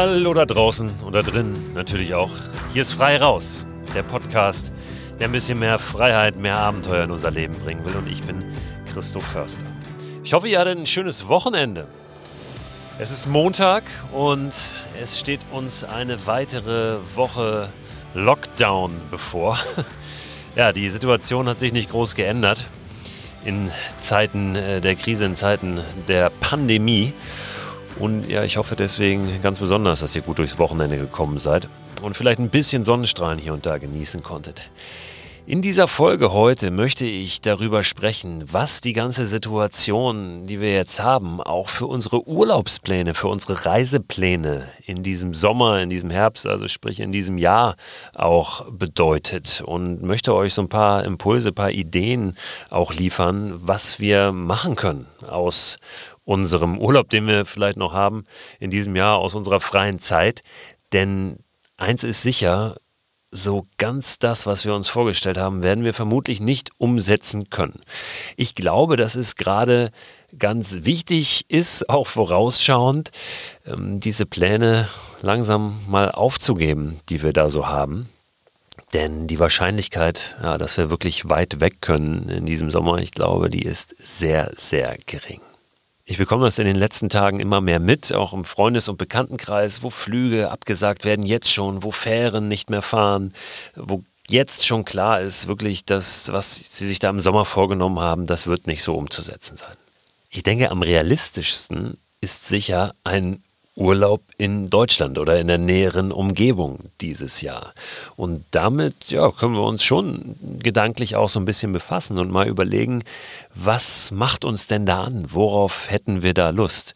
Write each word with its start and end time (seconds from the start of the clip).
Hallo 0.00 0.32
da 0.32 0.46
draußen 0.46 0.90
da 1.12 1.20
drin 1.20 1.74
natürlich 1.74 2.14
auch. 2.14 2.30
Hier 2.72 2.80
ist 2.80 2.94
Frei 2.94 3.18
Raus, 3.18 3.66
der 3.94 4.02
Podcast, 4.02 4.72
der 5.18 5.28
ein 5.28 5.32
bisschen 5.32 5.58
mehr 5.58 5.78
Freiheit, 5.78 6.36
mehr 6.36 6.56
Abenteuer 6.56 7.04
in 7.04 7.10
unser 7.10 7.30
Leben 7.30 7.56
bringen 7.56 7.84
will. 7.84 7.94
Und 7.94 8.10
ich 8.10 8.22
bin 8.22 8.42
Christoph 8.90 9.26
Förster. 9.26 9.66
Ich 10.24 10.32
hoffe, 10.32 10.48
ihr 10.48 10.58
hattet 10.58 10.78
ein 10.78 10.86
schönes 10.86 11.28
Wochenende. 11.28 11.86
Es 12.98 13.10
ist 13.10 13.26
Montag 13.26 13.82
und 14.10 14.54
es 14.98 15.20
steht 15.20 15.40
uns 15.52 15.84
eine 15.84 16.26
weitere 16.26 16.96
Woche 17.14 17.68
Lockdown 18.14 18.92
bevor. 19.10 19.58
Ja, 20.56 20.72
die 20.72 20.88
Situation 20.88 21.46
hat 21.46 21.58
sich 21.60 21.74
nicht 21.74 21.90
groß 21.90 22.14
geändert 22.14 22.66
in 23.44 23.70
Zeiten 23.98 24.56
äh, 24.56 24.80
der 24.80 24.96
Krise, 24.96 25.26
in 25.26 25.36
Zeiten 25.36 25.80
der 26.08 26.30
Pandemie. 26.30 27.12
Und 28.00 28.30
ja, 28.30 28.42
ich 28.44 28.56
hoffe 28.56 28.76
deswegen 28.76 29.42
ganz 29.42 29.60
besonders, 29.60 30.00
dass 30.00 30.16
ihr 30.16 30.22
gut 30.22 30.38
durchs 30.38 30.58
Wochenende 30.58 30.96
gekommen 30.96 31.38
seid 31.38 31.68
und 32.00 32.16
vielleicht 32.16 32.40
ein 32.40 32.48
bisschen 32.48 32.86
Sonnenstrahlen 32.86 33.38
hier 33.38 33.52
und 33.52 33.66
da 33.66 33.76
genießen 33.76 34.22
konntet. 34.22 34.70
In 35.50 35.62
dieser 35.62 35.88
Folge 35.88 36.32
heute 36.32 36.70
möchte 36.70 37.04
ich 37.04 37.40
darüber 37.40 37.82
sprechen, 37.82 38.44
was 38.52 38.80
die 38.80 38.92
ganze 38.92 39.26
Situation, 39.26 40.46
die 40.46 40.60
wir 40.60 40.72
jetzt 40.72 41.02
haben, 41.02 41.40
auch 41.40 41.68
für 41.68 41.88
unsere 41.88 42.24
Urlaubspläne, 42.28 43.14
für 43.14 43.26
unsere 43.26 43.66
Reisepläne 43.66 44.68
in 44.86 45.02
diesem 45.02 45.34
Sommer, 45.34 45.80
in 45.80 45.90
diesem 45.90 46.10
Herbst, 46.10 46.46
also 46.46 46.68
sprich 46.68 47.00
in 47.00 47.10
diesem 47.10 47.36
Jahr 47.36 47.74
auch 48.14 48.70
bedeutet 48.70 49.60
und 49.66 50.04
möchte 50.04 50.36
euch 50.36 50.54
so 50.54 50.62
ein 50.62 50.68
paar 50.68 51.04
Impulse, 51.04 51.48
ein 51.48 51.54
paar 51.56 51.72
Ideen 51.72 52.36
auch 52.70 52.94
liefern, 52.94 53.52
was 53.56 53.98
wir 53.98 54.30
machen 54.30 54.76
können 54.76 55.08
aus 55.26 55.78
unserem 56.22 56.78
Urlaub, 56.78 57.08
den 57.08 57.26
wir 57.26 57.44
vielleicht 57.44 57.76
noch 57.76 57.92
haben 57.92 58.22
in 58.60 58.70
diesem 58.70 58.94
Jahr, 58.94 59.18
aus 59.18 59.34
unserer 59.34 59.58
freien 59.58 59.98
Zeit. 59.98 60.44
Denn 60.92 61.38
eins 61.76 62.04
ist 62.04 62.22
sicher, 62.22 62.76
so 63.32 63.66
ganz 63.78 64.18
das, 64.18 64.46
was 64.46 64.64
wir 64.64 64.74
uns 64.74 64.88
vorgestellt 64.88 65.38
haben, 65.38 65.62
werden 65.62 65.84
wir 65.84 65.94
vermutlich 65.94 66.40
nicht 66.40 66.70
umsetzen 66.78 67.48
können. 67.50 67.80
Ich 68.36 68.54
glaube, 68.54 68.96
dass 68.96 69.14
es 69.14 69.36
gerade 69.36 69.92
ganz 70.38 70.80
wichtig 70.82 71.44
ist, 71.48 71.88
auch 71.88 72.06
vorausschauend, 72.06 73.10
ähm, 73.66 74.00
diese 74.00 74.26
Pläne 74.26 74.88
langsam 75.22 75.78
mal 75.86 76.10
aufzugeben, 76.10 77.00
die 77.08 77.22
wir 77.22 77.32
da 77.32 77.50
so 77.50 77.66
haben. 77.66 78.08
Denn 78.92 79.28
die 79.28 79.38
Wahrscheinlichkeit, 79.38 80.36
ja, 80.42 80.58
dass 80.58 80.76
wir 80.76 80.90
wirklich 80.90 81.28
weit 81.28 81.60
weg 81.60 81.80
können 81.80 82.28
in 82.28 82.44
diesem 82.44 82.72
Sommer, 82.72 82.98
ich 82.98 83.12
glaube, 83.12 83.48
die 83.48 83.62
ist 83.62 83.94
sehr, 84.00 84.50
sehr 84.56 84.96
gering. 85.06 85.40
Ich 86.10 86.18
bekomme 86.18 86.44
das 86.44 86.58
in 86.58 86.66
den 86.66 86.74
letzten 86.74 87.08
Tagen 87.08 87.38
immer 87.38 87.60
mehr 87.60 87.78
mit, 87.78 88.12
auch 88.12 88.32
im 88.32 88.42
Freundes- 88.42 88.88
und 88.88 88.98
Bekanntenkreis, 88.98 89.84
wo 89.84 89.90
Flüge 89.90 90.50
abgesagt 90.50 91.04
werden, 91.04 91.24
jetzt 91.24 91.48
schon, 91.48 91.84
wo 91.84 91.92
Fähren 91.92 92.48
nicht 92.48 92.68
mehr 92.68 92.82
fahren, 92.82 93.32
wo 93.76 94.02
jetzt 94.28 94.66
schon 94.66 94.84
klar 94.84 95.20
ist, 95.20 95.46
wirklich, 95.46 95.84
dass 95.84 96.32
was 96.32 96.56
sie 96.72 96.88
sich 96.88 96.98
da 96.98 97.10
im 97.10 97.20
Sommer 97.20 97.44
vorgenommen 97.44 98.00
haben, 98.00 98.26
das 98.26 98.48
wird 98.48 98.66
nicht 98.66 98.82
so 98.82 98.96
umzusetzen 98.96 99.56
sein. 99.56 99.76
Ich 100.30 100.42
denke, 100.42 100.72
am 100.72 100.82
realistischsten 100.82 101.94
ist 102.20 102.44
sicher 102.44 102.92
ein 103.04 103.44
Urlaub 103.80 104.22
in 104.36 104.66
Deutschland 104.66 105.18
oder 105.18 105.40
in 105.40 105.48
der 105.48 105.58
näheren 105.58 106.12
Umgebung 106.12 106.90
dieses 107.00 107.40
Jahr. 107.40 107.72
Und 108.14 108.44
damit 108.50 109.10
ja, 109.10 109.30
können 109.30 109.54
wir 109.54 109.62
uns 109.62 109.82
schon 109.82 110.36
gedanklich 110.58 111.16
auch 111.16 111.30
so 111.30 111.40
ein 111.40 111.46
bisschen 111.46 111.72
befassen 111.72 112.18
und 112.18 112.30
mal 112.30 112.46
überlegen, 112.46 113.02
was 113.54 114.10
macht 114.10 114.44
uns 114.44 114.66
denn 114.66 114.84
da 114.84 115.04
an? 115.04 115.24
Worauf 115.28 115.90
hätten 115.90 116.22
wir 116.22 116.34
da 116.34 116.50
Lust? 116.50 116.94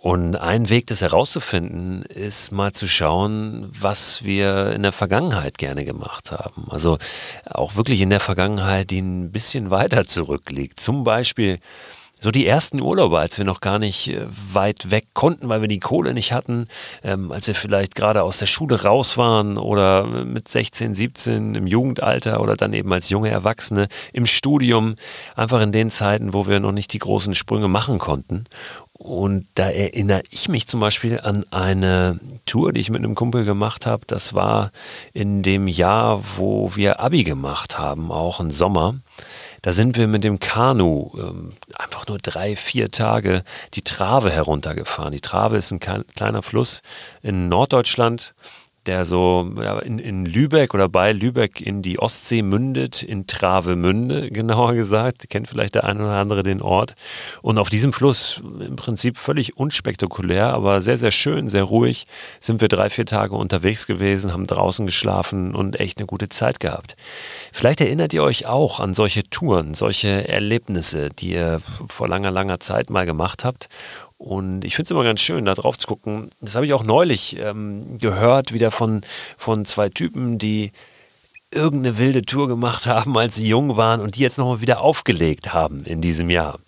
Und 0.00 0.36
ein 0.36 0.68
Weg, 0.68 0.86
das 0.86 1.02
herauszufinden, 1.02 2.02
ist 2.02 2.52
mal 2.52 2.72
zu 2.72 2.86
schauen, 2.86 3.68
was 3.72 4.22
wir 4.22 4.70
in 4.72 4.82
der 4.82 4.92
Vergangenheit 4.92 5.58
gerne 5.58 5.84
gemacht 5.84 6.30
haben. 6.30 6.66
Also 6.70 6.98
auch 7.46 7.74
wirklich 7.74 8.00
in 8.00 8.10
der 8.10 8.20
Vergangenheit, 8.20 8.90
die 8.90 9.00
ein 9.00 9.32
bisschen 9.32 9.72
weiter 9.72 10.06
zurückliegt. 10.06 10.78
Zum 10.78 11.02
Beispiel 11.02 11.58
so 12.20 12.30
die 12.30 12.46
ersten 12.46 12.80
Urlaube, 12.80 13.18
als 13.18 13.38
wir 13.38 13.44
noch 13.44 13.60
gar 13.60 13.78
nicht 13.78 14.08
äh, 14.08 14.26
weit 14.52 14.90
weg 14.90 15.06
konnten, 15.14 15.48
weil 15.48 15.60
wir 15.60 15.68
die 15.68 15.80
Kohle 15.80 16.14
nicht 16.14 16.32
hatten, 16.32 16.66
ähm, 17.02 17.32
als 17.32 17.46
wir 17.46 17.54
vielleicht 17.54 17.94
gerade 17.94 18.22
aus 18.22 18.38
der 18.38 18.46
Schule 18.46 18.82
raus 18.82 19.16
waren 19.16 19.56
oder 19.58 20.04
mit 20.04 20.48
16, 20.48 20.94
17 20.94 21.54
im 21.54 21.66
Jugendalter 21.66 22.40
oder 22.40 22.56
dann 22.56 22.72
eben 22.72 22.92
als 22.92 23.08
junge 23.10 23.30
Erwachsene 23.30 23.88
im 24.12 24.26
Studium, 24.26 24.96
einfach 25.36 25.60
in 25.60 25.72
den 25.72 25.90
Zeiten, 25.90 26.34
wo 26.34 26.46
wir 26.46 26.60
noch 26.60 26.72
nicht 26.72 26.92
die 26.92 26.98
großen 26.98 27.34
Sprünge 27.34 27.68
machen 27.68 27.98
konnten. 27.98 28.44
Und 28.98 29.46
da 29.54 29.70
erinnere 29.70 30.24
ich 30.30 30.48
mich 30.48 30.66
zum 30.66 30.80
Beispiel 30.80 31.20
an 31.20 31.44
eine 31.52 32.18
Tour, 32.46 32.72
die 32.72 32.80
ich 32.80 32.90
mit 32.90 32.98
einem 32.98 33.14
Kumpel 33.14 33.44
gemacht 33.44 33.86
habe. 33.86 34.02
Das 34.08 34.34
war 34.34 34.72
in 35.12 35.44
dem 35.44 35.68
Jahr, 35.68 36.20
wo 36.36 36.74
wir 36.74 36.98
Abi 36.98 37.22
gemacht 37.22 37.78
haben, 37.78 38.10
auch 38.10 38.40
im 38.40 38.50
Sommer. 38.50 38.96
Da 39.62 39.72
sind 39.72 39.96
wir 39.96 40.06
mit 40.06 40.24
dem 40.24 40.38
Kanu 40.38 41.10
ähm, 41.18 41.54
einfach 41.74 42.06
nur 42.06 42.18
drei, 42.18 42.56
vier 42.56 42.90
Tage 42.90 43.42
die 43.74 43.82
Trave 43.82 44.30
heruntergefahren. 44.30 45.12
Die 45.12 45.20
Trave 45.20 45.56
ist 45.56 45.70
ein 45.70 45.80
kleiner 45.80 46.42
Fluss 46.42 46.82
in 47.22 47.48
Norddeutschland 47.48 48.34
der 48.88 49.04
so 49.04 49.48
in, 49.84 49.98
in 49.98 50.24
Lübeck 50.24 50.74
oder 50.74 50.88
bei 50.88 51.12
Lübeck 51.12 51.60
in 51.60 51.82
die 51.82 51.98
Ostsee 51.98 52.42
mündet, 52.42 53.02
in 53.02 53.26
Travemünde 53.26 54.30
genauer 54.32 54.74
gesagt, 54.74 55.28
kennt 55.28 55.46
vielleicht 55.46 55.74
der 55.74 55.84
eine 55.84 56.00
oder 56.00 56.14
andere 56.14 56.42
den 56.42 56.62
Ort. 56.62 56.94
Und 57.42 57.58
auf 57.58 57.68
diesem 57.68 57.92
Fluss, 57.92 58.42
im 58.60 58.76
Prinzip 58.76 59.18
völlig 59.18 59.56
unspektakulär, 59.56 60.48
aber 60.54 60.80
sehr, 60.80 60.96
sehr 60.96 61.10
schön, 61.10 61.48
sehr 61.48 61.64
ruhig, 61.64 62.06
sind 62.40 62.60
wir 62.60 62.68
drei, 62.68 62.88
vier 62.88 63.06
Tage 63.06 63.34
unterwegs 63.34 63.86
gewesen, 63.86 64.32
haben 64.32 64.46
draußen 64.46 64.86
geschlafen 64.86 65.54
und 65.54 65.78
echt 65.78 65.98
eine 65.98 66.06
gute 66.06 66.30
Zeit 66.30 66.58
gehabt. 66.58 66.96
Vielleicht 67.52 67.80
erinnert 67.80 68.14
ihr 68.14 68.22
euch 68.22 68.46
auch 68.46 68.80
an 68.80 68.94
solche 68.94 69.22
Touren, 69.28 69.74
solche 69.74 70.28
Erlebnisse, 70.28 71.10
die 71.10 71.32
ihr 71.32 71.60
vor 71.88 72.08
langer, 72.08 72.30
langer 72.30 72.58
Zeit 72.58 72.88
mal 72.88 73.04
gemacht 73.04 73.44
habt 73.44 73.68
und 74.18 74.64
ich 74.64 74.74
finde 74.74 74.88
es 74.88 74.90
immer 74.90 75.04
ganz 75.04 75.20
schön, 75.20 75.44
da 75.44 75.54
drauf 75.54 75.78
zu 75.78 75.86
gucken. 75.86 76.28
Das 76.40 76.56
habe 76.56 76.66
ich 76.66 76.74
auch 76.74 76.84
neulich 76.84 77.38
ähm, 77.38 77.98
gehört, 77.98 78.52
wieder 78.52 78.70
von, 78.70 79.00
von 79.36 79.64
zwei 79.64 79.88
Typen, 79.88 80.38
die 80.38 80.72
irgendeine 81.50 81.96
wilde 81.96 82.22
Tour 82.22 82.46
gemacht 82.46 82.86
haben, 82.86 83.16
als 83.16 83.36
sie 83.36 83.48
jung 83.48 83.78
waren 83.78 84.00
und 84.02 84.16
die 84.16 84.20
jetzt 84.20 84.36
nochmal 84.36 84.60
wieder 84.60 84.82
aufgelegt 84.82 85.54
haben 85.54 85.78
in 85.80 86.02
diesem 86.02 86.28
Jahr. 86.28 86.58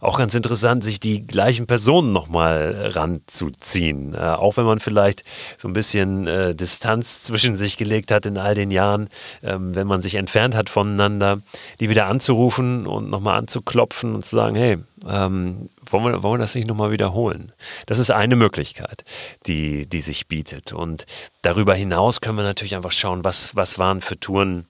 Auch 0.00 0.18
ganz 0.18 0.34
interessant, 0.34 0.82
sich 0.82 0.98
die 0.98 1.24
gleichen 1.24 1.66
Personen 1.66 2.12
nochmal 2.12 2.90
ranzuziehen. 2.94 4.14
Äh, 4.14 4.18
auch 4.18 4.56
wenn 4.56 4.64
man 4.64 4.80
vielleicht 4.80 5.22
so 5.56 5.68
ein 5.68 5.72
bisschen 5.72 6.26
äh, 6.26 6.54
Distanz 6.54 7.22
zwischen 7.22 7.54
sich 7.54 7.76
gelegt 7.76 8.10
hat 8.10 8.26
in 8.26 8.36
all 8.36 8.56
den 8.56 8.72
Jahren, 8.72 9.08
ähm, 9.44 9.76
wenn 9.76 9.86
man 9.86 10.02
sich 10.02 10.16
entfernt 10.16 10.56
hat 10.56 10.68
voneinander, 10.68 11.40
die 11.78 11.88
wieder 11.88 12.06
anzurufen 12.06 12.88
und 12.88 13.10
nochmal 13.10 13.38
anzuklopfen 13.38 14.16
und 14.16 14.24
zu 14.24 14.34
sagen, 14.34 14.56
hey, 14.56 14.78
ähm, 15.08 15.68
wollen, 15.90 16.04
wir, 16.04 16.22
wollen 16.22 16.34
wir 16.34 16.44
das 16.44 16.54
nicht 16.54 16.68
nochmal 16.68 16.90
wiederholen? 16.90 17.52
Das 17.86 17.98
ist 17.98 18.10
eine 18.10 18.36
Möglichkeit, 18.36 19.04
die, 19.46 19.88
die 19.88 20.00
sich 20.00 20.28
bietet. 20.28 20.72
Und 20.72 21.06
darüber 21.42 21.74
hinaus 21.74 22.20
können 22.20 22.38
wir 22.38 22.44
natürlich 22.44 22.76
einfach 22.76 22.92
schauen, 22.92 23.24
was, 23.24 23.56
was 23.56 23.78
waren 23.78 24.00
für 24.00 24.18
Touren 24.18 24.66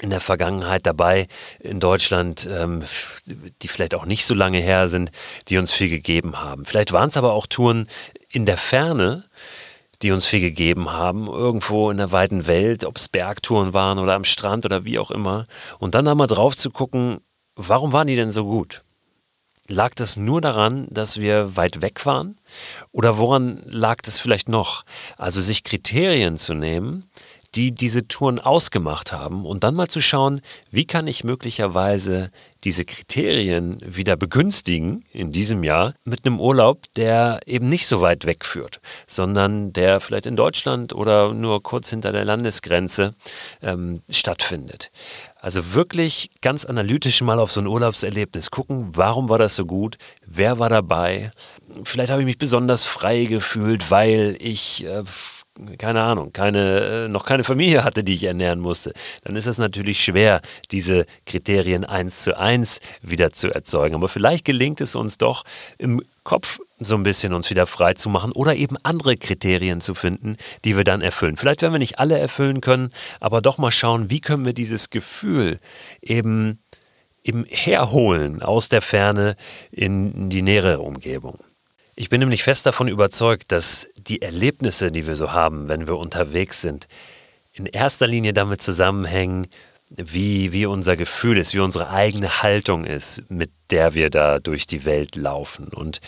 in 0.00 0.10
der 0.10 0.20
Vergangenheit 0.20 0.84
dabei 0.86 1.28
in 1.60 1.78
Deutschland, 1.78 2.48
ähm, 2.50 2.80
die 3.62 3.68
vielleicht 3.68 3.94
auch 3.94 4.04
nicht 4.04 4.26
so 4.26 4.34
lange 4.34 4.58
her 4.58 4.88
sind, 4.88 5.12
die 5.48 5.58
uns 5.58 5.72
viel 5.72 5.88
gegeben 5.88 6.40
haben. 6.40 6.64
Vielleicht 6.64 6.92
waren 6.92 7.08
es 7.08 7.16
aber 7.16 7.32
auch 7.32 7.46
Touren 7.46 7.86
in 8.30 8.44
der 8.44 8.56
Ferne, 8.56 9.24
die 10.02 10.10
uns 10.10 10.26
viel 10.26 10.40
gegeben 10.40 10.92
haben, 10.92 11.28
irgendwo 11.28 11.90
in 11.90 11.98
der 11.98 12.10
weiten 12.10 12.48
Welt, 12.48 12.84
ob 12.84 12.96
es 12.96 13.08
Bergtouren 13.08 13.72
waren 13.72 14.00
oder 14.00 14.14
am 14.14 14.24
Strand 14.24 14.64
oder 14.64 14.84
wie 14.84 14.98
auch 14.98 15.12
immer. 15.12 15.46
Und 15.78 15.94
dann 15.94 16.04
da 16.04 16.14
mal 16.16 16.26
drauf 16.26 16.56
zu 16.56 16.70
gucken, 16.70 17.20
warum 17.54 17.92
waren 17.92 18.08
die 18.08 18.16
denn 18.16 18.32
so 18.32 18.44
gut? 18.44 18.82
Lag 19.68 19.94
das 19.94 20.16
nur 20.16 20.40
daran, 20.40 20.86
dass 20.90 21.20
wir 21.20 21.56
weit 21.56 21.82
weg 21.82 22.04
waren? 22.04 22.36
Oder 22.90 23.18
woran 23.18 23.62
lag 23.66 24.02
das 24.02 24.18
vielleicht 24.18 24.48
noch? 24.48 24.84
Also 25.16 25.40
sich 25.40 25.62
Kriterien 25.62 26.36
zu 26.36 26.54
nehmen, 26.54 27.08
die 27.54 27.72
diese 27.72 28.08
Touren 28.08 28.40
ausgemacht 28.40 29.12
haben 29.12 29.44
und 29.44 29.62
dann 29.62 29.74
mal 29.74 29.88
zu 29.88 30.00
schauen, 30.00 30.40
wie 30.70 30.86
kann 30.86 31.06
ich 31.06 31.22
möglicherweise 31.22 32.30
diese 32.64 32.84
Kriterien 32.84 33.78
wieder 33.84 34.16
begünstigen 34.16 35.04
in 35.12 35.32
diesem 35.32 35.62
Jahr 35.62 35.94
mit 36.04 36.24
einem 36.24 36.40
Urlaub, 36.40 36.82
der 36.96 37.40
eben 37.46 37.68
nicht 37.68 37.86
so 37.86 38.00
weit 38.00 38.24
wegführt, 38.24 38.80
sondern 39.06 39.72
der 39.72 40.00
vielleicht 40.00 40.26
in 40.26 40.36
Deutschland 40.36 40.94
oder 40.94 41.34
nur 41.34 41.62
kurz 41.62 41.90
hinter 41.90 42.12
der 42.12 42.24
Landesgrenze 42.24 43.12
ähm, 43.62 44.00
stattfindet. 44.08 44.90
Also 45.42 45.74
wirklich 45.74 46.30
ganz 46.40 46.64
analytisch 46.64 47.20
mal 47.20 47.40
auf 47.40 47.50
so 47.50 47.60
ein 47.60 47.66
Urlaubserlebnis 47.66 48.52
gucken, 48.52 48.90
warum 48.92 49.28
war 49.28 49.38
das 49.38 49.56
so 49.56 49.66
gut, 49.66 49.98
wer 50.24 50.60
war 50.60 50.68
dabei. 50.68 51.32
Vielleicht 51.82 52.12
habe 52.12 52.22
ich 52.22 52.26
mich 52.26 52.38
besonders 52.38 52.84
frei 52.84 53.24
gefühlt, 53.24 53.90
weil 53.90 54.36
ich, 54.38 54.84
äh, 54.84 55.02
keine 55.78 56.02
Ahnung, 56.02 56.32
keine, 56.32 57.06
äh, 57.06 57.08
noch 57.08 57.24
keine 57.24 57.44
Familie 57.44 57.84
hatte, 57.84 58.04
die 58.04 58.14
ich 58.14 58.24
ernähren 58.24 58.60
musste, 58.60 58.92
dann 59.24 59.36
ist 59.36 59.46
es 59.46 59.58
natürlich 59.58 60.02
schwer, 60.02 60.40
diese 60.70 61.06
Kriterien 61.26 61.84
eins 61.84 62.22
zu 62.22 62.38
eins 62.38 62.80
wieder 63.02 63.32
zu 63.32 63.52
erzeugen. 63.52 63.94
Aber 63.94 64.08
vielleicht 64.08 64.44
gelingt 64.44 64.80
es 64.80 64.94
uns 64.94 65.18
doch 65.18 65.44
im 65.78 66.02
Kopf 66.24 66.60
so 66.78 66.94
ein 66.94 67.02
bisschen 67.02 67.34
uns 67.34 67.50
wieder 67.50 67.66
frei 67.66 67.94
zu 67.94 68.08
machen 68.08 68.32
oder 68.32 68.56
eben 68.56 68.76
andere 68.82 69.16
Kriterien 69.16 69.80
zu 69.80 69.94
finden, 69.94 70.36
die 70.64 70.76
wir 70.76 70.84
dann 70.84 71.00
erfüllen. 71.00 71.36
Vielleicht 71.36 71.62
werden 71.62 71.72
wir 71.72 71.78
nicht 71.78 71.98
alle 71.98 72.18
erfüllen 72.18 72.60
können, 72.60 72.90
aber 73.20 73.40
doch 73.40 73.58
mal 73.58 73.72
schauen, 73.72 74.10
wie 74.10 74.20
können 74.20 74.44
wir 74.44 74.54
dieses 74.54 74.90
Gefühl 74.90 75.60
eben, 76.00 76.60
eben 77.24 77.44
herholen 77.48 78.42
aus 78.42 78.68
der 78.68 78.82
Ferne 78.82 79.34
in 79.70 80.30
die 80.30 80.42
nähere 80.42 80.80
Umgebung. 80.80 81.38
Ich 81.94 82.08
bin 82.08 82.20
nämlich 82.20 82.42
fest 82.42 82.64
davon 82.64 82.88
überzeugt, 82.88 83.52
dass 83.52 83.86
die 83.96 84.22
Erlebnisse, 84.22 84.90
die 84.90 85.06
wir 85.06 85.14
so 85.14 85.32
haben, 85.32 85.68
wenn 85.68 85.86
wir 85.86 85.98
unterwegs 85.98 86.62
sind, 86.62 86.88
in 87.52 87.66
erster 87.66 88.06
Linie 88.06 88.32
damit 88.32 88.62
zusammenhängen, 88.62 89.46
wie, 89.90 90.52
wie 90.52 90.64
unser 90.64 90.96
Gefühl 90.96 91.36
ist, 91.36 91.52
wie 91.52 91.60
unsere 91.60 91.90
eigene 91.90 92.42
Haltung 92.42 92.84
ist, 92.84 93.24
mit 93.28 93.50
der 93.70 93.92
wir 93.92 94.08
da 94.08 94.38
durch 94.38 94.66
die 94.66 94.86
Welt 94.86 95.16
laufen. 95.16 95.68
Und 95.68 96.00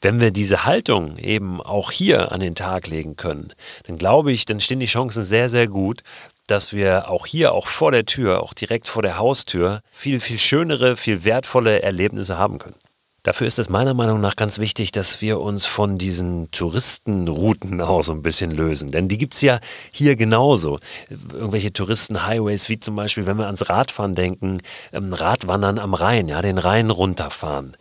wenn 0.00 0.20
wir 0.20 0.30
diese 0.30 0.64
Haltung 0.64 1.18
eben 1.18 1.60
auch 1.60 1.90
hier 1.90 2.30
an 2.30 2.38
den 2.38 2.54
Tag 2.54 2.86
legen 2.86 3.16
können, 3.16 3.52
dann 3.86 3.98
glaube 3.98 4.30
ich, 4.30 4.44
dann 4.44 4.60
stehen 4.60 4.78
die 4.78 4.86
Chancen 4.86 5.24
sehr, 5.24 5.48
sehr 5.48 5.66
gut, 5.66 6.04
dass 6.46 6.72
wir 6.72 7.08
auch 7.08 7.26
hier, 7.26 7.52
auch 7.52 7.66
vor 7.66 7.90
der 7.90 8.06
Tür, 8.06 8.42
auch 8.42 8.54
direkt 8.54 8.88
vor 8.88 9.02
der 9.02 9.18
Haustür, 9.18 9.82
viel, 9.90 10.20
viel 10.20 10.38
schönere, 10.38 10.96
viel 10.96 11.24
wertvolle 11.24 11.82
Erlebnisse 11.82 12.38
haben 12.38 12.58
können. 12.58 12.76
Dafür 13.24 13.46
ist 13.46 13.60
es 13.60 13.68
meiner 13.68 13.94
Meinung 13.94 14.18
nach 14.18 14.34
ganz 14.34 14.58
wichtig, 14.58 14.90
dass 14.90 15.20
wir 15.20 15.38
uns 15.38 15.64
von 15.64 15.96
diesen 15.96 16.50
Touristenrouten 16.50 17.80
auch 17.80 18.02
so 18.02 18.12
ein 18.12 18.22
bisschen 18.22 18.50
lösen. 18.50 18.90
Denn 18.90 19.06
die 19.06 19.16
gibt 19.16 19.34
es 19.34 19.42
ja 19.42 19.60
hier 19.92 20.16
genauso. 20.16 20.80
Irgendwelche 21.32 21.72
Touristenhighways, 21.72 22.68
wie 22.68 22.80
zum 22.80 22.96
Beispiel, 22.96 23.26
wenn 23.26 23.38
wir 23.38 23.46
ans 23.46 23.68
Radfahren 23.68 24.16
denken, 24.16 24.58
ähm, 24.92 25.12
Radwandern 25.12 25.78
am 25.78 25.94
Rhein, 25.94 26.26
ja, 26.26 26.42
den 26.42 26.58
Rhein 26.58 26.90
runterfahren. 26.90 27.76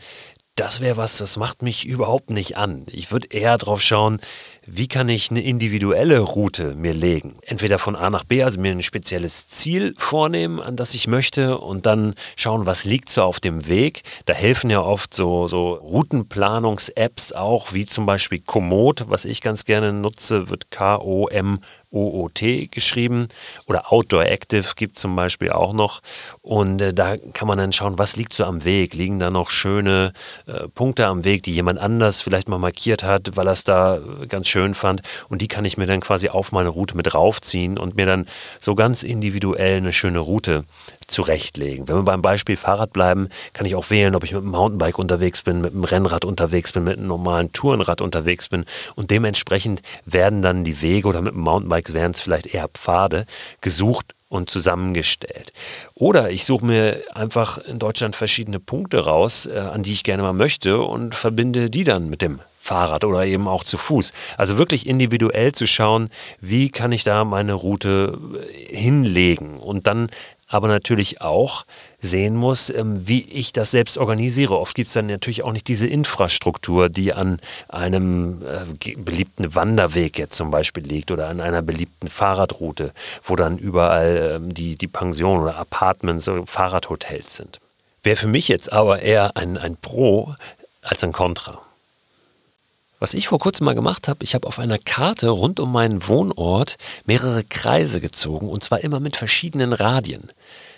Das 0.61 0.79
wäre 0.79 0.95
was, 0.95 1.17
das 1.17 1.37
macht 1.37 1.63
mich 1.63 1.87
überhaupt 1.87 2.29
nicht 2.29 2.55
an. 2.55 2.85
Ich 2.91 3.11
würde 3.11 3.29
eher 3.31 3.57
drauf 3.57 3.81
schauen, 3.81 4.21
wie 4.63 4.87
kann 4.87 5.09
ich 5.09 5.31
eine 5.31 5.41
individuelle 5.41 6.19
Route 6.19 6.75
mir 6.75 6.93
legen? 6.93 7.39
Entweder 7.41 7.79
von 7.79 7.95
A 7.95 8.11
nach 8.11 8.25
B, 8.25 8.43
also 8.43 8.59
mir 8.59 8.71
ein 8.71 8.83
spezielles 8.83 9.47
Ziel 9.47 9.95
vornehmen, 9.97 10.59
an 10.59 10.75
das 10.75 10.93
ich 10.93 11.07
möchte 11.07 11.57
und 11.57 11.87
dann 11.87 12.13
schauen, 12.35 12.67
was 12.67 12.85
liegt 12.85 13.09
so 13.09 13.23
auf 13.23 13.39
dem 13.39 13.67
Weg. 13.67 14.03
Da 14.27 14.33
helfen 14.33 14.69
ja 14.69 14.81
oft 14.81 15.15
so, 15.15 15.47
so 15.47 15.73
Routenplanungs-Apps 15.73 17.33
auch, 17.33 17.73
wie 17.73 17.87
zum 17.87 18.05
Beispiel 18.05 18.39
Komoot, 18.45 19.05
was 19.09 19.25
ich 19.25 19.41
ganz 19.41 19.65
gerne 19.65 19.93
nutze, 19.93 20.49
wird 20.49 20.69
K-O-M 20.69 21.59
OOT 21.91 22.71
geschrieben 22.71 23.27
oder 23.67 23.91
Outdoor 23.91 24.25
Active 24.25 24.73
gibt 24.75 24.97
zum 24.97 25.15
Beispiel 25.15 25.51
auch 25.51 25.73
noch. 25.73 26.01
Und 26.41 26.81
äh, 26.81 26.93
da 26.93 27.17
kann 27.17 27.47
man 27.47 27.57
dann 27.57 27.71
schauen, 27.71 27.99
was 27.99 28.15
liegt 28.15 28.33
so 28.33 28.45
am 28.45 28.63
Weg. 28.63 28.93
Liegen 28.93 29.19
da 29.19 29.29
noch 29.29 29.49
schöne 29.49 30.13
äh, 30.47 30.67
Punkte 30.69 31.07
am 31.07 31.23
Weg, 31.23 31.43
die 31.43 31.53
jemand 31.53 31.79
anders 31.79 32.21
vielleicht 32.21 32.47
mal 32.47 32.59
markiert 32.59 33.03
hat, 33.03 33.35
weil 33.35 33.47
er 33.47 33.53
es 33.53 33.63
da 33.63 33.97
äh, 33.97 34.27
ganz 34.27 34.47
schön 34.47 34.73
fand. 34.73 35.01
Und 35.29 35.41
die 35.41 35.47
kann 35.47 35.65
ich 35.65 35.77
mir 35.77 35.85
dann 35.85 35.99
quasi 35.99 36.29
auf 36.29 36.51
meine 36.51 36.69
Route 36.69 36.95
mit 36.95 37.13
raufziehen 37.13 37.77
und 37.77 37.95
mir 37.95 38.05
dann 38.05 38.27
so 38.59 38.75
ganz 38.75 39.03
individuell 39.03 39.77
eine 39.77 39.93
schöne 39.93 40.19
Route 40.19 40.63
zurechtlegen. 41.11 41.87
Wenn 41.87 41.97
wir 41.97 42.03
beim 42.03 42.21
Beispiel 42.21 42.57
Fahrrad 42.57 42.93
bleiben, 42.93 43.29
kann 43.53 43.65
ich 43.65 43.75
auch 43.75 43.89
wählen, 43.89 44.15
ob 44.15 44.23
ich 44.23 44.33
mit 44.33 44.41
dem 44.41 44.51
Mountainbike 44.51 44.97
unterwegs 44.97 45.41
bin, 45.41 45.61
mit 45.61 45.73
dem 45.73 45.83
Rennrad 45.83 46.25
unterwegs 46.25 46.71
bin, 46.71 46.83
mit 46.83 46.97
einem 46.97 47.07
normalen 47.07 47.53
Tourenrad 47.53 48.01
unterwegs 48.01 48.49
bin. 48.49 48.65
Und 48.95 49.11
dementsprechend 49.11 49.81
werden 50.05 50.41
dann 50.41 50.63
die 50.63 50.81
Wege 50.81 51.07
oder 51.07 51.21
mit 51.21 51.33
dem 51.33 51.41
Mountainbike 51.41 51.93
wären 51.93 52.11
es 52.11 52.21
vielleicht 52.21 52.47
eher 52.47 52.67
Pfade 52.67 53.25
gesucht 53.61 54.15
und 54.31 54.49
zusammengestellt. 54.49 55.51
Oder 55.93 56.31
ich 56.31 56.45
suche 56.45 56.65
mir 56.65 57.03
einfach 57.13 57.57
in 57.57 57.79
Deutschland 57.79 58.15
verschiedene 58.15 58.61
Punkte 58.61 58.99
raus, 59.03 59.45
äh, 59.45 59.59
an 59.59 59.83
die 59.83 59.91
ich 59.91 60.03
gerne 60.03 60.23
mal 60.23 60.33
möchte 60.33 60.81
und 60.81 61.13
verbinde 61.15 61.69
die 61.69 61.83
dann 61.83 62.09
mit 62.09 62.21
dem 62.21 62.39
Fahrrad 62.57 63.03
oder 63.03 63.25
eben 63.25 63.47
auch 63.47 63.63
zu 63.63 63.77
Fuß. 63.77 64.13
Also 64.37 64.57
wirklich 64.57 64.87
individuell 64.87 65.51
zu 65.51 65.67
schauen, 65.67 66.09
wie 66.39 66.69
kann 66.69 66.91
ich 66.91 67.03
da 67.03 67.25
meine 67.25 67.53
Route 67.53 68.17
äh, 68.69 68.75
hinlegen 68.75 69.59
und 69.59 69.85
dann 69.85 70.09
aber 70.51 70.67
natürlich 70.67 71.21
auch 71.21 71.65
sehen 72.01 72.35
muss, 72.35 72.69
ähm, 72.69 73.07
wie 73.07 73.21
ich 73.21 73.53
das 73.53 73.71
selbst 73.71 73.97
organisiere. 73.97 74.59
Oft 74.59 74.75
gibt 74.75 74.89
es 74.89 74.93
dann 74.93 75.07
natürlich 75.07 75.43
auch 75.43 75.53
nicht 75.53 75.67
diese 75.67 75.87
Infrastruktur, 75.87 76.89
die 76.89 77.13
an 77.13 77.39
einem 77.69 78.41
äh, 78.41 78.95
beliebten 78.95 79.55
Wanderweg 79.55 80.19
jetzt 80.19 80.35
zum 80.35 80.51
Beispiel 80.51 80.83
liegt 80.83 81.09
oder 81.11 81.29
an 81.29 81.41
einer 81.41 81.61
beliebten 81.61 82.09
Fahrradroute, 82.09 82.91
wo 83.23 83.35
dann 83.35 83.57
überall 83.57 84.33
ähm, 84.35 84.53
die, 84.53 84.75
die 84.75 84.87
Pensionen 84.87 85.43
oder 85.43 85.57
Apartments 85.57 86.27
oder 86.27 86.45
Fahrradhotels 86.45 87.37
sind. 87.37 87.59
Wäre 88.03 88.17
für 88.17 88.27
mich 88.27 88.47
jetzt 88.47 88.71
aber 88.73 89.01
eher 89.01 89.37
ein, 89.37 89.57
ein 89.57 89.77
Pro 89.77 90.35
als 90.81 91.03
ein 91.03 91.13
Contra. 91.13 91.61
Was 93.01 93.15
ich 93.15 93.29
vor 93.29 93.39
kurzem 93.39 93.65
mal 93.65 93.73
gemacht 93.73 94.07
habe, 94.07 94.23
ich 94.23 94.35
habe 94.35 94.47
auf 94.47 94.59
einer 94.59 94.77
Karte 94.77 95.29
rund 95.29 95.59
um 95.59 95.71
meinen 95.71 96.07
Wohnort 96.07 96.77
mehrere 97.07 97.43
Kreise 97.43 97.99
gezogen 97.99 98.47
und 98.47 98.63
zwar 98.63 98.81
immer 98.81 98.99
mit 98.99 99.17
verschiedenen 99.17 99.73
Radien. 99.73 100.31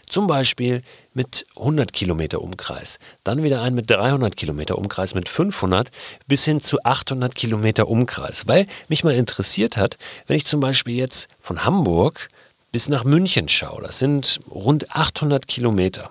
Zum 0.07 0.27
Beispiel 0.27 0.83
mit 1.13 1.45
100 1.57 1.91
Kilometer 1.91 2.41
Umkreis, 2.41 2.97
dann 3.25 3.43
wieder 3.43 3.61
ein 3.61 3.75
mit 3.75 3.91
300 3.91 4.37
Kilometer 4.37 4.77
Umkreis, 4.77 5.15
mit 5.15 5.27
500 5.27 5.91
bis 6.25 6.45
hin 6.45 6.61
zu 6.61 6.81
800 6.85 7.35
Kilometer 7.35 7.89
Umkreis. 7.89 8.47
Weil 8.47 8.67
mich 8.87 9.03
mal 9.03 9.15
interessiert 9.15 9.75
hat, 9.75 9.97
wenn 10.25 10.37
ich 10.37 10.45
zum 10.45 10.61
Beispiel 10.61 10.95
jetzt 10.95 11.27
von 11.41 11.65
Hamburg 11.65 12.29
bis 12.71 12.87
nach 12.87 13.03
München 13.03 13.49
schaue, 13.49 13.81
das 13.81 13.99
sind 13.99 14.39
rund 14.49 14.95
800 14.95 15.45
Kilometer. 15.45 16.09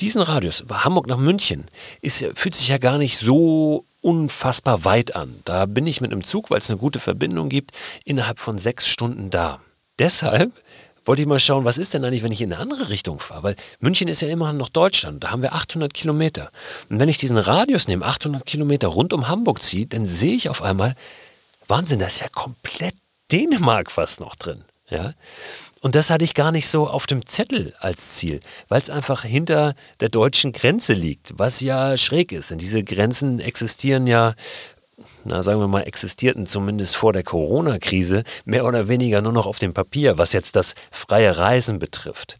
Diesen 0.00 0.22
Radius, 0.22 0.64
Hamburg 0.68 1.06
nach 1.06 1.18
München, 1.18 1.66
ist, 2.02 2.26
fühlt 2.34 2.56
sich 2.56 2.66
ja 2.66 2.78
gar 2.78 2.98
nicht 2.98 3.16
so 3.16 3.84
unfassbar 4.04 4.84
weit 4.84 5.16
an. 5.16 5.40
Da 5.44 5.64
bin 5.64 5.86
ich 5.86 6.00
mit 6.00 6.12
einem 6.12 6.24
Zug, 6.24 6.50
weil 6.50 6.58
es 6.58 6.68
eine 6.68 6.78
gute 6.78 7.00
Verbindung 7.00 7.48
gibt, 7.48 7.72
innerhalb 8.04 8.38
von 8.38 8.58
sechs 8.58 8.86
Stunden 8.86 9.30
da. 9.30 9.60
Deshalb 9.98 10.52
wollte 11.06 11.22
ich 11.22 11.28
mal 11.28 11.38
schauen, 11.38 11.64
was 11.64 11.78
ist 11.78 11.94
denn 11.94 12.04
eigentlich, 12.04 12.22
wenn 12.22 12.32
ich 12.32 12.42
in 12.42 12.52
eine 12.52 12.60
andere 12.60 12.90
Richtung 12.90 13.18
fahre? 13.18 13.42
Weil 13.42 13.56
München 13.80 14.08
ist 14.08 14.20
ja 14.20 14.28
immerhin 14.28 14.58
noch 14.58 14.68
Deutschland, 14.68 15.24
da 15.24 15.30
haben 15.30 15.42
wir 15.42 15.54
800 15.54 15.92
Kilometer. 15.92 16.50
Und 16.88 17.00
wenn 17.00 17.08
ich 17.08 17.18
diesen 17.18 17.38
Radius 17.38 17.88
nehme, 17.88 18.04
800 18.04 18.44
Kilometer 18.44 18.88
rund 18.88 19.12
um 19.12 19.28
Hamburg 19.28 19.62
ziehe, 19.62 19.86
dann 19.86 20.06
sehe 20.06 20.34
ich 20.34 20.48
auf 20.48 20.62
einmal, 20.62 20.94
Wahnsinn, 21.66 21.98
da 21.98 22.06
ist 22.06 22.20
ja 22.20 22.28
komplett 22.28 22.94
Dänemark 23.32 23.90
fast 23.90 24.20
noch 24.20 24.34
drin. 24.34 24.64
Ja? 24.90 25.12
Und 25.84 25.94
das 25.94 26.08
hatte 26.08 26.24
ich 26.24 26.32
gar 26.32 26.50
nicht 26.50 26.66
so 26.66 26.88
auf 26.88 27.06
dem 27.06 27.26
Zettel 27.26 27.74
als 27.78 28.14
Ziel, 28.14 28.40
weil 28.68 28.80
es 28.80 28.88
einfach 28.88 29.22
hinter 29.22 29.74
der 30.00 30.08
deutschen 30.08 30.52
Grenze 30.52 30.94
liegt, 30.94 31.34
was 31.38 31.60
ja 31.60 31.98
schräg 31.98 32.32
ist. 32.32 32.50
Denn 32.50 32.56
diese 32.56 32.82
Grenzen 32.82 33.38
existieren 33.38 34.06
ja 34.06 34.34
na, 35.24 35.42
sagen 35.42 35.60
wir 35.60 35.68
mal, 35.68 35.82
existierten 35.82 36.46
zumindest 36.46 36.96
vor 36.96 37.12
der 37.12 37.22
Corona-Krise 37.22 38.24
mehr 38.46 38.64
oder 38.64 38.88
weniger 38.88 39.20
nur 39.20 39.32
noch 39.32 39.44
auf 39.46 39.58
dem 39.58 39.74
Papier, 39.74 40.16
was 40.16 40.32
jetzt 40.32 40.56
das 40.56 40.74
freie 40.90 41.36
Reisen 41.36 41.78
betrifft. 41.78 42.38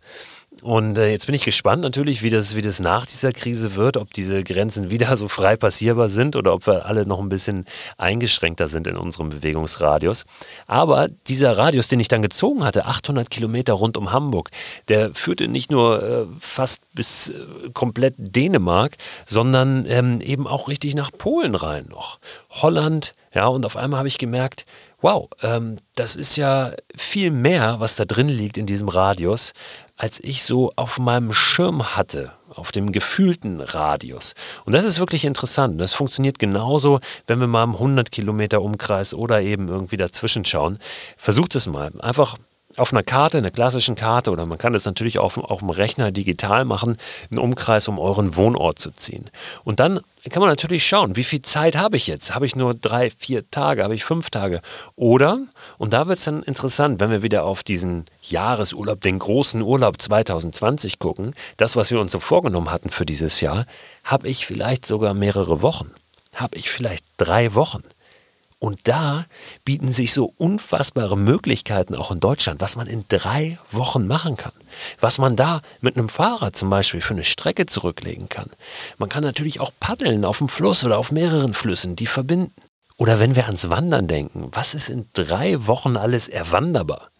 Und 0.65 0.97
äh, 0.97 1.11
jetzt 1.11 1.27
bin 1.27 1.35
ich 1.35 1.45
gespannt 1.45 1.83
natürlich, 1.83 2.23
wie 2.23 2.31
das, 2.31 2.57
wie 2.57 2.63
das 2.63 2.81
nach 2.81 3.05
dieser 3.05 3.33
Krise 3.33 3.77
wird, 3.77 3.99
ob 3.99 4.15
diese 4.15 4.43
Grenzen 4.43 4.89
wieder 4.91 5.15
so 5.19 5.29
frei 5.29 5.57
passierbar 5.57 6.09
sind 6.09 6.37
oder 6.37 6.55
ob 6.55 6.67
wir 6.67 6.87
alle 6.87 7.05
noch 7.05 7.21
ein 7.21 7.29
bisschen 7.29 7.67
eingeschränkter 7.99 8.67
sind 8.67 8.87
in 8.87 8.97
unserem 8.97 9.29
Bewegungsradius. 9.29 10.25
Aber 10.67 11.09
dieser 11.27 11.59
Radius, 11.59 11.89
den 11.89 12.01
ich 12.01 12.09
dann 12.09 12.23
gezogen 12.23 12.65
hatte, 12.65 12.87
800 12.87 13.29
Kilometer 13.29 13.75
rund 13.75 13.99
um 13.99 14.11
Hamburg, 14.11 14.49
der 14.89 15.15
führte 15.15 15.49
nicht 15.49 15.71
nur 15.71 16.03
äh, 16.03 16.25
fast 16.41 16.81
bis 16.95 17.29
äh, 17.29 17.35
komplett 17.75 18.15
Dänemark, 18.17 18.97
sondern 19.27 19.85
ähm, 19.87 20.23
eben 20.23 20.47
auch 20.47 20.69
richtig 20.69 20.95
nach 20.95 21.11
Polen 21.13 21.57
rein 21.57 21.85
noch. 21.91 22.19
Holland, 22.49 23.15
ja, 23.35 23.49
und 23.49 23.67
auf 23.67 23.77
einmal 23.77 23.99
habe 23.99 24.09
ich 24.09 24.17
gemerkt, 24.17 24.65
wow, 25.05 25.29
ähm, 25.43 25.77
das 25.97 26.17
ist 26.17 26.37
ja 26.37 26.73
viel 26.97 27.31
mehr, 27.31 27.77
was 27.79 27.97
da 27.97 28.07
drin 28.07 28.31
liegt 28.31 28.57
in 28.57 28.65
diesem 28.65 28.89
Radius, 28.89 29.53
als 29.97 30.23
ich 30.23 30.45
so 30.45 30.73
auf 30.77 30.99
meinem 30.99 31.33
Schirm 31.33 31.97
hatte, 31.97 32.33
auf 32.55 32.73
dem 32.73 32.93
gefühlten 32.93 33.61
Radius. 33.61 34.35
Und 34.65 34.73
das 34.73 34.85
ist 34.85 34.99
wirklich 34.99 35.25
interessant. 35.25 35.81
Das 35.81 35.93
funktioniert 35.93 36.39
genauso, 36.39 37.01
wenn 37.27 37.41
wir 37.41 37.47
mal 37.47 37.65
im 37.65 37.75
100 37.75 38.11
Kilometer 38.11 38.63
Umkreis 38.63 39.15
oder 39.15 39.41
eben 39.43 39.69
irgendwie 39.69 39.97
dazwischen 39.97 40.45
schauen. 40.45 40.79
Versucht 41.17 41.55
es 41.55 41.67
mal. 41.67 41.93
Einfach 42.01 42.37
auf 42.77 42.93
einer 42.93 43.03
Karte, 43.03 43.39
einer 43.39 43.51
klassischen 43.51 43.97
Karte, 43.97 44.31
oder 44.31 44.47
man 44.47 44.59
kann 44.59 44.73
das 44.73 44.85
natürlich 44.85 45.19
auch 45.19 45.37
auf 45.37 45.61
dem 45.61 45.71
Rechner 45.71 46.13
digital 46.13 46.65
machen, 46.65 46.97
einen 47.31 47.39
Umkreis 47.39 47.89
um 47.89 47.99
euren 47.99 48.37
Wohnort 48.37 48.79
zu 48.79 48.91
ziehen. 48.91 49.31
Und 49.65 49.81
dann 49.81 50.01
kann 50.31 50.41
man 50.41 50.49
natürlich 50.49 50.87
schauen, 50.87 51.17
wie 51.17 51.25
viel 51.25 51.43
Zeit 51.43 51.77
habe 51.77 51.97
ich 51.97 52.07
jetzt? 52.07 52.35
Habe 52.35 52.47
ich 52.47 52.57
nur 52.57 52.75
drei, 52.75 53.11
vier 53.11 53.51
Tage? 53.51 53.85
Habe 53.85 53.95
ich 53.95 54.05
fünf 54.05 54.31
Tage? 54.31 54.63
Oder, 54.97 55.39
und 55.79 55.93
da 55.93 56.07
wird 56.07 56.19
es 56.19 56.25
dann 56.25 56.43
interessant, 56.43 57.01
wenn 57.01 57.11
wir 57.11 57.23
wieder 57.23 57.45
auf 57.45 57.63
diesen 57.63 58.05
Jahresurlaub, 58.23 59.01
den 59.01 59.19
großen 59.19 59.61
Urlaub 59.63 60.01
2020 60.01 60.99
gucken, 60.99 61.35
das, 61.57 61.77
was 61.77 61.91
wir 61.91 62.01
uns 62.01 62.13
so 62.13 62.21
vorgenommen 62.21 62.71
hatten 62.71 62.91
für 62.91 63.07
dieses 63.07 63.41
Jahr, 63.41 63.67
habe 64.03 64.29
ich 64.29 64.47
vielleicht 64.47 64.87
sogar 64.87 65.15
mehrere 65.15 65.63
Wochen? 65.63 65.93
Habe 66.35 66.57
ich 66.57 66.71
vielleicht 66.71 67.05
drei 67.17 67.55
Wochen? 67.55 67.83
Und 68.65 68.79
da 68.85 69.27
bieten 69.67 69.93
sich 69.93 70.15
so 70.15 70.33
unfassbare 70.39 71.19
Möglichkeiten 71.19 71.95
auch 71.95 72.11
in 72.11 72.19
Deutschland, 72.19 72.63
was 72.63 72.77
man 72.77 72.87
in 72.87 73.05
drei 73.09 73.59
Wochen 73.71 74.07
machen 74.07 74.39
kann. 74.39 74.55
Was 74.99 75.19
man 75.19 75.37
da 75.37 75.61
mit 75.83 75.99
einem 75.99 76.09
Fahrrad 76.09 76.57
zum 76.57 76.71
Beispiel 76.71 77.03
für 77.03 77.13
eine 77.13 77.25
Strecke 77.25 77.67
zurücklegen 77.67 78.31
kann. 78.31 78.49
Man 78.97 79.11
kann 79.11 79.23
natürlich 79.23 79.61
auch 79.61 79.71
paddeln 79.81 80.25
auf 80.25 80.39
dem 80.39 80.49
Fluss 80.49 80.83
oder 80.83 80.97
auf 80.97 81.13
mehreren 81.13 81.53
Flüssen, 81.53 81.95
die 81.95 82.07
verbinden. 82.07 82.55
Oder 82.97 83.21
wenn 83.21 83.37
wir 83.37 83.45
ans 83.45 83.69
Wandern 83.69 84.09
denken, 84.09 84.49
was 84.53 84.73
ist 84.73 84.89
in 84.89 85.11
drei 85.13 85.67
Wochen 85.67 85.99
alles 85.99 86.29
erwanderbar? 86.29 87.11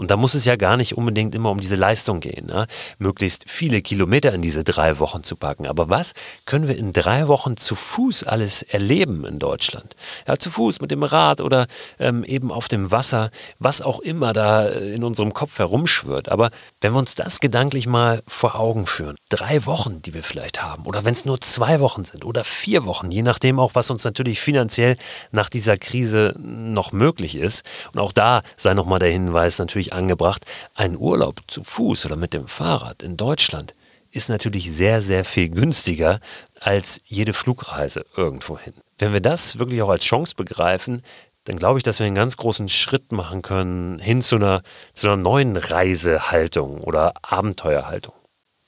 Und 0.00 0.10
da 0.10 0.16
muss 0.16 0.32
es 0.32 0.46
ja 0.46 0.56
gar 0.56 0.78
nicht 0.78 0.96
unbedingt 0.96 1.34
immer 1.34 1.50
um 1.50 1.60
diese 1.60 1.76
Leistung 1.76 2.20
gehen, 2.20 2.46
ne? 2.46 2.66
möglichst 2.98 3.44
viele 3.46 3.82
Kilometer 3.82 4.32
in 4.32 4.40
diese 4.40 4.64
drei 4.64 4.98
Wochen 4.98 5.24
zu 5.24 5.36
packen. 5.36 5.66
Aber 5.66 5.90
was 5.90 6.14
können 6.46 6.68
wir 6.68 6.78
in 6.78 6.94
drei 6.94 7.28
Wochen 7.28 7.58
zu 7.58 7.74
Fuß 7.74 8.24
alles 8.24 8.62
erleben 8.62 9.26
in 9.26 9.38
Deutschland? 9.38 9.94
Ja, 10.26 10.38
zu 10.38 10.50
Fuß 10.50 10.80
mit 10.80 10.90
dem 10.90 11.02
Rad 11.02 11.42
oder 11.42 11.66
ähm, 11.98 12.24
eben 12.24 12.50
auf 12.50 12.68
dem 12.68 12.90
Wasser, 12.90 13.30
was 13.58 13.82
auch 13.82 14.00
immer 14.00 14.32
da 14.32 14.68
äh, 14.68 14.94
in 14.94 15.04
unserem 15.04 15.34
Kopf 15.34 15.58
herumschwirrt. 15.58 16.30
Aber 16.30 16.48
wenn 16.80 16.94
wir 16.94 16.98
uns 16.98 17.14
das 17.14 17.38
gedanklich 17.38 17.86
mal 17.86 18.22
vor 18.26 18.58
Augen 18.58 18.86
führen, 18.86 19.16
drei 19.28 19.66
Wochen, 19.66 20.00
die 20.00 20.14
wir 20.14 20.22
vielleicht 20.22 20.62
haben, 20.62 20.86
oder 20.86 21.04
wenn 21.04 21.12
es 21.12 21.26
nur 21.26 21.42
zwei 21.42 21.78
Wochen 21.78 22.04
sind 22.04 22.24
oder 22.24 22.42
vier 22.42 22.86
Wochen, 22.86 23.10
je 23.10 23.20
nachdem 23.20 23.60
auch, 23.60 23.74
was 23.74 23.90
uns 23.90 24.02
natürlich 24.04 24.40
finanziell 24.40 24.96
nach 25.30 25.50
dieser 25.50 25.76
Krise 25.76 26.34
noch 26.38 26.92
möglich 26.92 27.36
ist. 27.36 27.66
Und 27.92 28.00
auch 28.00 28.12
da 28.12 28.40
sei 28.56 28.72
nochmal 28.72 28.98
der 28.98 29.10
Hinweis 29.10 29.58
natürlich 29.58 29.89
angebracht, 29.92 30.46
ein 30.74 30.96
Urlaub 30.96 31.42
zu 31.46 31.62
Fuß 31.64 32.06
oder 32.06 32.16
mit 32.16 32.34
dem 32.34 32.48
Fahrrad 32.48 33.02
in 33.02 33.16
Deutschland 33.16 33.74
ist 34.12 34.28
natürlich 34.28 34.72
sehr, 34.72 35.00
sehr 35.00 35.24
viel 35.24 35.48
günstiger 35.48 36.20
als 36.60 37.00
jede 37.06 37.32
Flugreise 37.32 38.04
irgendwohin. 38.16 38.74
Wenn 38.98 39.12
wir 39.12 39.20
das 39.20 39.58
wirklich 39.58 39.82
auch 39.82 39.88
als 39.88 40.04
Chance 40.04 40.34
begreifen, 40.34 41.02
dann 41.44 41.56
glaube 41.56 41.78
ich, 41.78 41.82
dass 41.82 41.98
wir 41.98 42.06
einen 42.06 42.14
ganz 42.14 42.36
großen 42.36 42.68
Schritt 42.68 43.12
machen 43.12 43.42
können 43.42 43.98
hin 43.98 44.20
zu 44.20 44.36
einer, 44.36 44.62
zu 44.92 45.06
einer 45.06 45.16
neuen 45.16 45.56
Reisehaltung 45.56 46.80
oder 46.80 47.14
Abenteuerhaltung. 47.22 48.14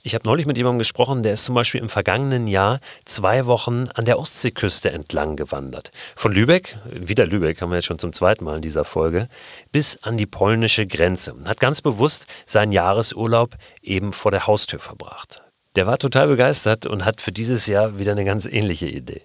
Ich 0.05 0.17
habe 0.17 0.29
neulich 0.29 0.47
mit 0.47 0.57
jemandem 0.57 0.81
gesprochen, 0.81 1.23
der 1.23 1.35
ist 1.35 1.45
zum 1.45 1.55
Beispiel 1.55 1.81
im 1.81 1.89
vergangenen 1.89 2.49
Jahr 2.49 2.81
zwei 3.05 3.47
Wochen 3.47 3.87
an 3.95 4.05
der 4.05 4.19
Ostseeküste 4.19 4.91
entlang 4.91 5.37
gewandert. 5.37 5.93
Von 6.17 6.33
Lübeck, 6.33 6.77
wieder 6.91 7.25
Lübeck, 7.25 7.61
haben 7.61 7.71
wir 7.71 7.77
jetzt 7.77 7.85
schon 7.85 8.01
zum 8.01 8.13
zweiten 8.13 8.43
Mal 8.45 8.57
in 8.57 8.63
dieser 8.63 8.85
Folge, 8.85 9.29
bis 9.71 10.03
an 10.03 10.17
die 10.17 10.27
polnische 10.27 10.89
Grenze. 10.89 11.37
Hat 11.45 11.61
ganz 11.61 11.83
bewusst 11.83 12.27
seinen 12.47 12.73
Jahresurlaub 12.73 13.55
eben 13.81 14.11
vor 14.11 14.33
der 14.33 14.49
Haustür 14.49 14.81
verbracht. 14.81 15.41
Der 15.77 15.87
war 15.87 15.99
total 15.99 16.27
begeistert 16.27 16.85
und 16.85 17.05
hat 17.05 17.21
für 17.21 17.31
dieses 17.31 17.69
Jahr 17.69 17.97
wieder 18.01 18.11
eine 18.11 18.25
ganz 18.25 18.47
ähnliche 18.47 18.89
Idee. 18.89 19.23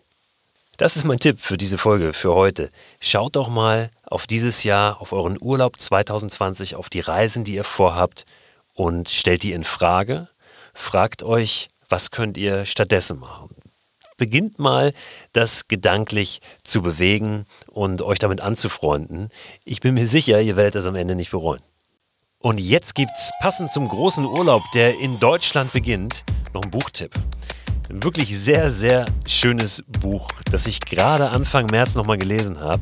Das 0.77 0.95
ist 0.95 1.05
mein 1.05 1.17
Tipp 1.17 1.39
für 1.39 1.57
diese 1.57 1.79
Folge, 1.79 2.13
für 2.13 2.35
heute. 2.35 2.69
Schaut 2.99 3.35
doch 3.35 3.49
mal 3.49 3.89
auf 4.03 4.27
dieses 4.27 4.63
Jahr, 4.63 5.01
auf 5.01 5.11
euren 5.11 5.39
Urlaub 5.41 5.79
2020, 5.79 6.75
auf 6.75 6.91
die 6.91 6.99
Reisen, 6.99 7.43
die 7.43 7.55
ihr 7.55 7.63
vorhabt 7.63 8.25
und 8.75 9.09
stellt 9.09 9.41
die 9.41 9.53
in 9.53 9.63
Frage 9.63 10.29
fragt 10.77 11.23
euch, 11.23 11.69
was 11.89 12.11
könnt 12.11 12.37
ihr 12.37 12.65
stattdessen 12.65 13.19
machen? 13.19 13.49
Beginnt 14.17 14.59
mal, 14.59 14.93
das 15.33 15.67
gedanklich 15.67 16.39
zu 16.63 16.81
bewegen 16.81 17.45
und 17.67 18.01
euch 18.01 18.19
damit 18.19 18.41
anzufreunden. 18.41 19.29
Ich 19.63 19.81
bin 19.81 19.93
mir 19.93 20.07
sicher, 20.07 20.41
ihr 20.41 20.55
werdet 20.55 20.75
das 20.75 20.85
am 20.85 20.95
Ende 20.95 21.15
nicht 21.15 21.31
bereuen. 21.31 21.61
Und 22.39 22.59
jetzt 22.59 22.95
gibt's 22.95 23.31
passend 23.41 23.73
zum 23.73 23.87
großen 23.87 24.25
Urlaub, 24.25 24.63
der 24.73 24.99
in 24.99 25.19
Deutschland 25.19 25.73
beginnt, 25.73 26.23
noch 26.53 26.63
einen 26.63 26.71
Buchtipp. 26.71 27.13
Ein 27.89 28.03
wirklich 28.03 28.37
sehr, 28.37 28.69
sehr 28.71 29.05
schönes 29.27 29.83
Buch, 29.87 30.27
das 30.51 30.67
ich 30.67 30.79
gerade 30.81 31.29
Anfang 31.29 31.67
März 31.67 31.95
nochmal 31.95 32.17
gelesen 32.17 32.59
habe 32.59 32.81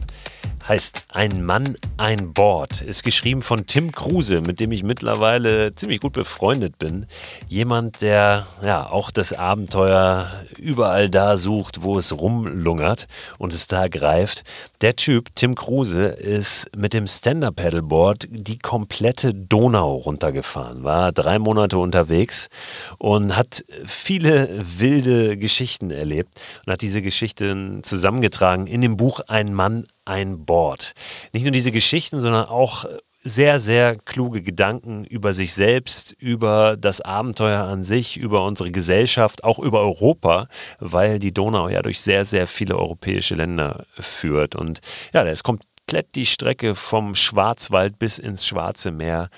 heißt 0.68 1.06
Ein 1.10 1.46
Mann, 1.46 1.78
ein 1.98 2.34
Board. 2.34 2.82
Ist 2.82 3.04
geschrieben 3.04 3.42
von 3.42 3.68
Tim 3.68 3.92
Kruse, 3.92 4.42
mit 4.42 4.60
dem 4.60 4.72
ich 4.72 4.84
mittlerweile 4.84 5.76
ziemlich 5.76 6.02
gut 6.02 6.14
befreundet 6.14 6.80
bin. 6.80 7.06
Jemand, 7.48 8.02
der 8.02 8.48
ja 8.64 8.90
auch 8.90 9.12
das 9.12 9.34
Abenteuer 9.34 10.32
überall 10.58 11.10
da 11.10 11.38
sucht, 11.38 11.84
wo 11.84 11.98
es 11.98 12.18
rumlungert 12.18 13.08
und 13.38 13.54
es 13.54 13.68
da 13.68 13.88
greift. 13.88 14.44
Der 14.82 14.96
Typ, 14.96 15.36
Tim 15.36 15.56
Kruse, 15.56 16.06
ist 16.06 16.76
mit 16.76 16.94
dem 16.94 17.08
Stand-Up-Paddleboard 17.08 18.28
die 18.30 18.58
komplette 18.58 19.34
Donau 19.34 19.96
runtergefahren, 19.96 20.84
war 20.84 21.12
drei 21.12 21.40
Monate 21.40 21.78
unterwegs 21.78 22.50
und 22.98 23.38
hat 23.38 23.64
viele 23.86 24.50
wilde 24.80 25.38
Geschichten 25.38 25.92
erlebt 25.92 26.30
und 26.66 26.74
hat 26.74 26.82
diese 26.82 27.02
Geschichten 27.02 27.84
zusammengetragen 27.84 28.68
in 28.68 28.82
dem 28.82 28.98
Buch 28.98 29.20
Ein 29.28 29.54
Mann, 29.54 29.86
ein 30.06 30.46
Board. 30.46 30.94
Nicht 31.34 31.44
nur 31.44 31.52
diese 31.52 31.72
Geschichten, 31.72 32.20
sondern 32.20 32.46
auch 32.46 32.86
sehr, 33.26 33.60
sehr 33.60 33.98
kluge 33.98 34.44
Gedanken 34.44 35.04
über 35.04 35.34
sich 35.34 35.54
selbst, 35.56 36.16
über 36.20 36.78
das 36.78 37.02
Abenteuer 37.02 37.64
an 37.64 37.84
sich, 37.84 38.18
über 38.18 38.46
unsere 38.46 38.72
Gesellschaft, 38.72 39.44
auch 39.44 39.58
über 39.58 39.82
Europa, 39.82 40.48
weil 40.80 41.18
die 41.18 41.34
Donau 41.34 41.68
ja 41.68 41.82
durch 41.82 42.02
sehr, 42.02 42.24
sehr 42.24 42.46
viele 42.46 42.78
europäische 42.78 43.34
Länder 43.34 43.88
führt. 43.98 44.56
Und 44.56 44.80
ja, 45.12 45.24
da 45.24 45.32
ist 45.32 45.44
komplett 45.44 46.14
die 46.14 46.28
Strecke 46.28 46.76
vom 46.76 47.16
Schwarzwald 47.16 47.98
bis 47.98 48.20
ins 48.20 48.46
Schwarze 48.46 48.92
Meer 48.92 49.30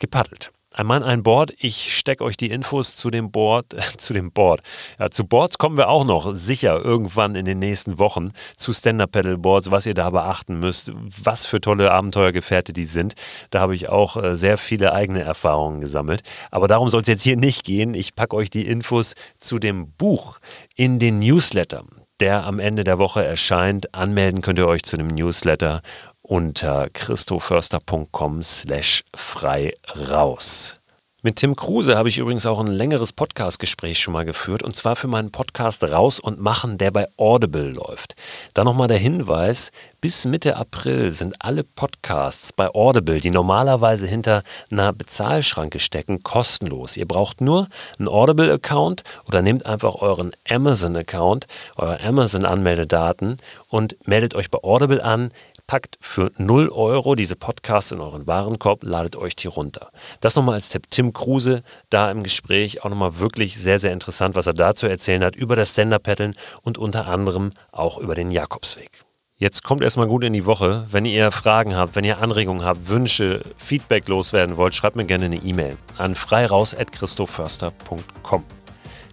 gepaddelt. 0.00 0.50
Ein 0.76 0.86
Mann, 0.86 1.04
ein 1.04 1.22
Board. 1.22 1.54
Ich 1.56 1.96
stecke 1.96 2.24
euch 2.24 2.36
die 2.36 2.50
Infos 2.50 2.96
zu 2.96 3.08
dem 3.08 3.30
Board, 3.30 3.74
äh, 3.74 3.80
zu 3.96 4.12
dem 4.12 4.32
Board. 4.32 4.60
Ja, 4.98 5.08
zu 5.08 5.24
Boards 5.24 5.56
kommen 5.56 5.76
wir 5.76 5.88
auch 5.88 6.04
noch 6.04 6.34
sicher 6.34 6.84
irgendwann 6.84 7.36
in 7.36 7.44
den 7.44 7.60
nächsten 7.60 8.00
Wochen 8.00 8.30
zu 8.56 8.72
Stand-Up-Pedal-Boards, 8.72 9.70
was 9.70 9.86
ihr 9.86 9.94
da 9.94 10.10
beachten 10.10 10.58
müsst, 10.58 10.90
was 11.22 11.46
für 11.46 11.60
tolle 11.60 11.92
Abenteuergefährte 11.92 12.72
die 12.72 12.86
sind. 12.86 13.14
Da 13.50 13.60
habe 13.60 13.76
ich 13.76 13.88
auch 13.88 14.16
äh, 14.16 14.34
sehr 14.34 14.58
viele 14.58 14.92
eigene 14.92 15.22
Erfahrungen 15.22 15.80
gesammelt. 15.80 16.22
Aber 16.50 16.66
darum 16.66 16.88
soll 16.88 17.02
es 17.02 17.08
jetzt 17.08 17.22
hier 17.22 17.36
nicht 17.36 17.64
gehen. 17.64 17.94
Ich 17.94 18.16
packe 18.16 18.34
euch 18.34 18.50
die 18.50 18.66
Infos 18.66 19.14
zu 19.38 19.60
dem 19.60 19.92
Buch 19.92 20.38
in 20.74 20.98
den 20.98 21.20
Newsletter 21.20 21.84
der 22.20 22.44
am 22.44 22.60
Ende 22.60 22.84
der 22.84 22.98
Woche 22.98 23.24
erscheint. 23.24 23.92
Anmelden 23.92 24.40
könnt 24.40 24.58
ihr 24.58 24.68
euch 24.68 24.84
zu 24.84 24.96
dem 24.96 25.08
Newsletter 25.08 25.82
unter 26.24 26.88
christoförster.com 26.90 28.42
slash 28.42 29.04
frei 29.14 29.74
raus. 30.10 30.80
Mit 31.26 31.36
Tim 31.36 31.56
Kruse 31.56 31.96
habe 31.96 32.10
ich 32.10 32.18
übrigens 32.18 32.44
auch 32.44 32.58
ein 32.58 32.66
längeres 32.66 33.14
Podcast-Gespräch 33.14 33.98
schon 33.98 34.12
mal 34.12 34.26
geführt 34.26 34.62
und 34.62 34.76
zwar 34.76 34.94
für 34.94 35.08
meinen 35.08 35.30
Podcast 35.30 35.82
Raus 35.82 36.20
und 36.20 36.38
Machen, 36.38 36.76
der 36.76 36.90
bei 36.90 37.08
Audible 37.16 37.70
läuft. 37.70 38.14
Da 38.52 38.62
nochmal 38.62 38.88
der 38.88 38.98
Hinweis, 38.98 39.72
bis 40.02 40.26
Mitte 40.26 40.58
April 40.58 41.14
sind 41.14 41.36
alle 41.38 41.64
Podcasts 41.64 42.52
bei 42.52 42.68
Audible, 42.68 43.22
die 43.22 43.30
normalerweise 43.30 44.06
hinter 44.06 44.42
einer 44.70 44.92
Bezahlschranke 44.92 45.78
stecken, 45.78 46.22
kostenlos. 46.22 46.98
Ihr 46.98 47.08
braucht 47.08 47.40
nur 47.40 47.68
einen 47.98 48.08
Audible-Account 48.08 49.02
oder 49.26 49.40
nehmt 49.40 49.64
einfach 49.64 49.94
euren 49.94 50.32
Amazon-Account, 50.46 51.46
eure 51.76 52.02
Amazon-Anmeldedaten 52.02 53.38
und 53.68 53.96
meldet 54.06 54.34
euch 54.34 54.50
bei 54.50 54.58
Audible 54.62 55.02
an 55.02 55.30
packt 55.66 55.96
für 56.00 56.30
0 56.38 56.68
Euro 56.68 57.14
diese 57.14 57.36
Podcasts 57.36 57.92
in 57.92 58.00
euren 58.00 58.26
Warenkorb, 58.26 58.84
ladet 58.84 59.16
euch 59.16 59.36
die 59.36 59.48
runter. 59.48 59.90
Das 60.20 60.36
nochmal 60.36 60.56
als 60.56 60.68
Tipp. 60.68 60.90
Tim 60.90 61.12
Kruse 61.12 61.62
da 61.90 62.10
im 62.10 62.22
Gespräch 62.22 62.84
auch 62.84 62.90
nochmal 62.90 63.18
wirklich 63.18 63.58
sehr, 63.58 63.78
sehr 63.78 63.92
interessant, 63.92 64.34
was 64.34 64.46
er 64.46 64.54
da 64.54 64.74
zu 64.74 64.86
erzählen 64.86 65.24
hat 65.24 65.36
über 65.36 65.56
das 65.56 65.72
Stand-Up-Paddeln 65.72 66.34
und 66.62 66.78
unter 66.78 67.06
anderem 67.06 67.50
auch 67.72 67.98
über 67.98 68.14
den 68.14 68.30
Jakobsweg. 68.30 69.02
Jetzt 69.36 69.64
kommt 69.64 69.82
erstmal 69.82 70.06
gut 70.06 70.22
in 70.22 70.32
die 70.32 70.46
Woche. 70.46 70.86
Wenn 70.90 71.04
ihr 71.04 71.32
Fragen 71.32 71.74
habt, 71.74 71.96
wenn 71.96 72.04
ihr 72.04 72.18
Anregungen 72.18 72.64
habt, 72.64 72.88
Wünsche, 72.88 73.42
Feedback 73.56 74.06
loswerden 74.06 74.56
wollt, 74.56 74.76
schreibt 74.76 74.94
mir 74.94 75.06
gerne 75.06 75.24
eine 75.24 75.36
E-Mail 75.36 75.76
an 75.98 76.14
freiraus.christoförster.com. 76.14 78.44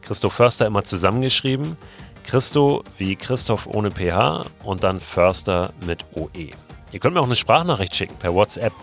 Christoph 0.02 0.34
Förster 0.34 0.68
immer 0.68 0.84
zusammengeschrieben. 0.84 1.76
Christo 2.24 2.84
wie 2.98 3.16
Christoph 3.16 3.68
ohne 3.68 3.92
PH 3.92 4.46
und 4.64 4.84
dann 4.84 5.00
Förster 5.00 5.74
mit 5.86 6.06
OE. 6.16 6.52
Ihr 6.92 7.00
könnt 7.00 7.14
mir 7.14 7.22
auch 7.22 7.26
eine 7.26 7.36
Sprachnachricht 7.36 7.96
schicken 7.96 8.16
per 8.18 8.34
WhatsApp 8.34 8.74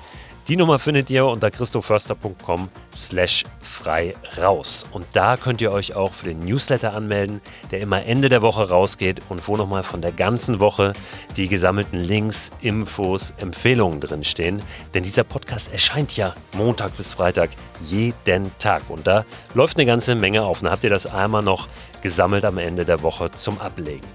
die 0.49 0.57
Nummer 0.57 0.79
findet 0.79 1.11
ihr 1.11 1.27
unter 1.27 1.51
christoförster.com 1.51 2.71
slash 2.95 3.45
frei 3.61 4.15
raus. 4.41 4.87
Und 4.93 5.07
da 5.13 5.37
könnt 5.37 5.61
ihr 5.61 5.73
euch 5.73 5.95
auch 5.95 6.15
für 6.15 6.25
den 6.25 6.41
Newsletter 6.41 6.95
anmelden, 6.95 7.43
der 7.71 7.81
immer 7.81 8.05
Ende 8.07 8.31
der 8.31 8.41
Woche 8.41 8.71
rausgeht 8.71 9.21
und 9.29 9.47
wo 9.47 9.59
nochmal 9.59 9.83
von 9.83 10.01
der 10.01 10.13
ganzen 10.13 10.59
Woche 10.59 10.95
die 11.37 11.49
gesammelten 11.49 11.99
Links, 11.99 12.51
Infos, 12.63 13.35
Empfehlungen 13.37 14.01
drinstehen. 14.01 14.63
Denn 14.95 15.03
dieser 15.03 15.25
Podcast 15.25 15.71
erscheint 15.71 16.17
ja 16.17 16.35
Montag 16.57 16.97
bis 16.97 17.13
Freitag 17.13 17.51
jeden 17.83 18.51
Tag. 18.59 18.83
Und 18.89 19.07
da 19.07 19.27
läuft 19.53 19.77
eine 19.77 19.85
ganze 19.85 20.15
Menge 20.15 20.45
auf. 20.45 20.63
Dann 20.63 20.71
habt 20.71 20.83
ihr 20.83 20.91
das 20.91 21.07
einmal 21.07 21.43
noch 21.43 21.69
gesammelt 22.01 22.47
am 22.47 22.57
Ende 22.57 22.87
der 22.87 23.03
Woche 23.03 23.31
zum 23.33 23.61
Ablegen. 23.61 24.07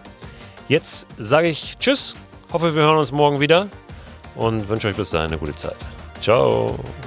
Jetzt 0.67 1.05
sage 1.19 1.49
ich 1.49 1.77
Tschüss, 1.77 2.15
hoffe 2.51 2.73
wir 2.73 2.81
hören 2.81 2.97
uns 2.97 3.11
morgen 3.11 3.39
wieder 3.39 3.67
und 4.35 4.67
wünsche 4.69 4.87
euch 4.87 4.95
bis 4.95 5.11
dahin 5.11 5.27
eine 5.27 5.37
gute 5.37 5.55
Zeit. 5.55 5.75
Ciao. 6.23 7.02